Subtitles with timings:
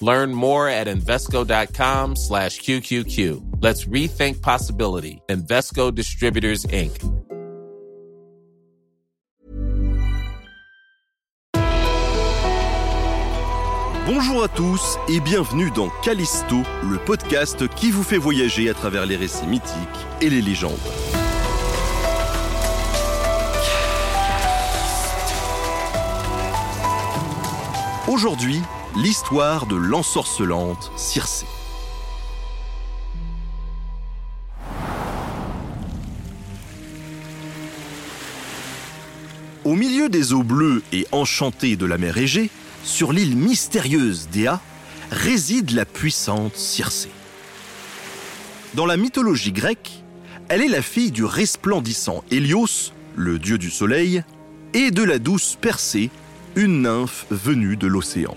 [0.00, 3.62] Learn more at Invesco.com slash QQQ.
[3.62, 5.20] Let's rethink possibility.
[5.28, 6.92] Invesco Distributors, Inc.
[14.06, 19.06] Bonjour à tous et bienvenue dans Callisto, le podcast qui vous fait voyager à travers
[19.06, 19.76] les récits mythiques
[20.20, 20.72] et les légendes.
[28.08, 28.60] Aujourd'hui,
[28.96, 31.46] l'histoire de l'ensorcelante Circé.
[39.64, 42.50] Au milieu des eaux bleues et enchantées de la mer Égée,
[42.82, 44.60] sur l'île mystérieuse d'Éa,
[45.10, 47.10] réside la puissante Circé.
[48.74, 50.02] Dans la mythologie grecque,
[50.48, 54.24] elle est la fille du resplendissant Hélios, le dieu du soleil,
[54.74, 56.10] et de la douce Persée,
[56.56, 58.36] une nymphe venue de l'océan.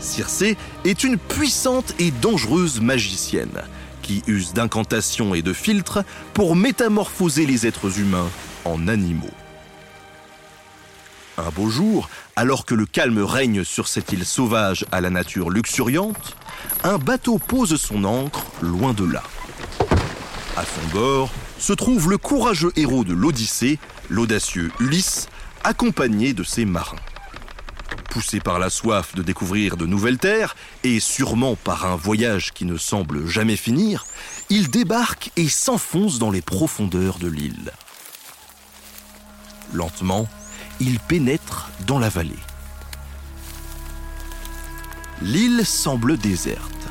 [0.00, 3.62] Circé est une puissante et dangereuse magicienne
[4.02, 6.00] qui use d'incantations et de filtres
[6.34, 8.28] pour métamorphoser les êtres humains
[8.64, 9.26] en animaux.
[11.36, 15.50] Un beau jour, alors que le calme règne sur cette île sauvage à la nature
[15.50, 16.36] luxuriante,
[16.84, 19.22] un bateau pose son ancre loin de là.
[20.56, 25.28] À son bord se trouve le courageux héros de l'Odyssée, l'audacieux Ulysse,
[25.64, 26.96] accompagné de ses marins.
[28.08, 32.64] Poussé par la soif de découvrir de nouvelles terres, et sûrement par un voyage qui
[32.64, 34.06] ne semble jamais finir,
[34.48, 37.72] il débarque et s'enfonce dans les profondeurs de l'île.
[39.74, 40.26] Lentement,
[40.80, 42.38] il pénètre dans la vallée.
[45.20, 46.88] L'île semble déserte.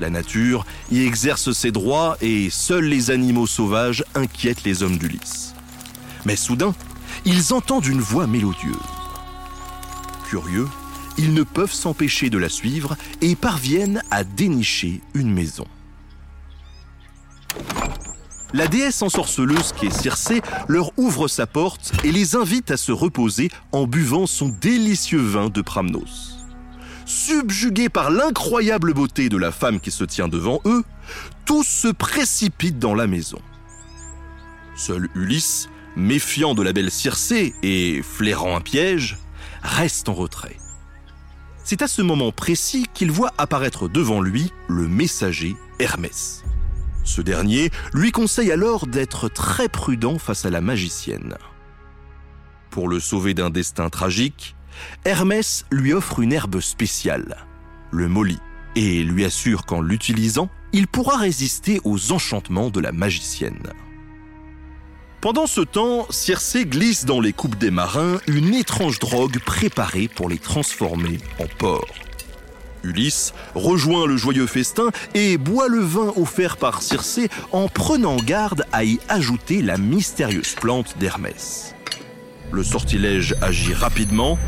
[0.00, 5.54] La nature y exerce ses droits et seuls les animaux sauvages inquiètent les hommes d'Ulysse.
[6.24, 6.74] Mais soudain,
[7.24, 8.99] ils entendent une voix mélodieuse.
[10.30, 10.68] Curieux,
[11.18, 15.66] ils ne peuvent s'empêcher de la suivre et parviennent à dénicher une maison.
[18.52, 22.92] La déesse ensorceleuse qui est Circé leur ouvre sa porte et les invite à se
[22.92, 26.36] reposer en buvant son délicieux vin de Pramnos.
[27.06, 30.84] Subjugués par l'incroyable beauté de la femme qui se tient devant eux,
[31.44, 33.42] tous se précipitent dans la maison.
[34.76, 39.18] Seul Ulysse, méfiant de la belle Circé et flairant un piège,
[39.62, 40.56] reste en retrait.
[41.64, 46.42] C'est à ce moment précis qu'il voit apparaître devant lui le messager Hermès.
[47.04, 51.36] Ce dernier lui conseille alors d'être très prudent face à la magicienne.
[52.70, 54.54] Pour le sauver d'un destin tragique,
[55.04, 57.46] Hermès lui offre une herbe spéciale,
[57.90, 58.38] le molly,
[58.76, 63.72] et lui assure qu'en l'utilisant, il pourra résister aux enchantements de la magicienne.
[65.20, 70.30] Pendant ce temps, Circé glisse dans les coupes des marins une étrange drogue préparée pour
[70.30, 71.94] les transformer en porc.
[72.82, 78.64] Ulysse rejoint le joyeux festin et boit le vin offert par Circé en prenant garde
[78.72, 81.74] à y ajouter la mystérieuse plante d'Hermès.
[82.50, 84.38] Le sortilège agit rapidement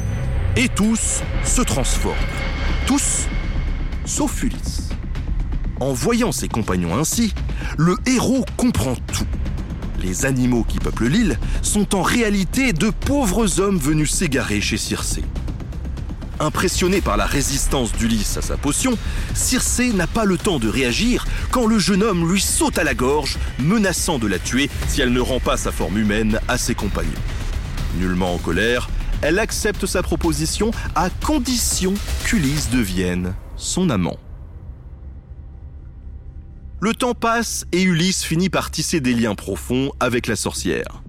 [0.57, 2.17] et tous se transforment.
[2.87, 3.27] Tous,
[4.07, 4.89] sauf Ulysse.
[5.81, 7.35] En voyant ses compagnons ainsi,
[7.77, 9.27] le héros comprend tout.
[10.03, 15.23] Les animaux qui peuplent l'île sont en réalité de pauvres hommes venus s'égarer chez Circé.
[16.41, 18.99] Impressionné par la résistance d'Ulysse à sa potion,
[19.35, 22.95] Circé n'a pas le temps de réagir quand le jeune homme lui saute à la
[22.95, 26.75] gorge, menaçant de la tuer si elle ne rend pas sa forme humaine à ses
[26.75, 27.11] compagnons.
[27.99, 34.19] Nullement en colère, elle accepte sa proposition à condition qu'Ulysse devienne son amant.
[36.85, 41.05] Le temps passe et Ulysse finit par tisser des liens profonds avec la sorcière.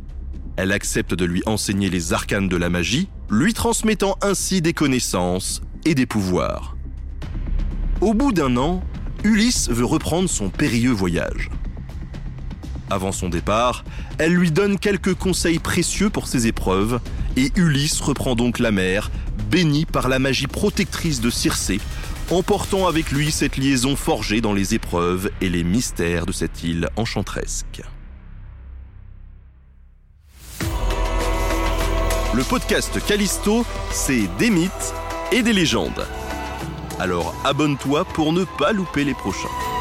[0.55, 5.63] Elle accepte de lui enseigner les arcanes de la magie, lui transmettant ainsi des connaissances
[5.83, 6.77] et des pouvoirs.
[8.01, 8.83] Au bout d'un an,
[9.23, 11.49] Ulysse veut reprendre son périlleux voyage.
[12.91, 13.83] Avant son départ,
[14.19, 16.99] elle lui donne quelques conseils précieux pour ses épreuves,
[17.35, 19.09] et Ulysse reprend donc la mer,
[19.49, 21.79] béni par la magie protectrice de Circé,
[22.31, 26.89] emportant avec lui cette liaison forgée dans les épreuves et les mystères de cette île
[26.95, 27.81] enchanteresque.
[32.33, 34.93] Le podcast Callisto, c'est des mythes
[35.31, 36.07] et des légendes.
[36.99, 39.72] Alors abonne-toi pour ne pas louper les prochains.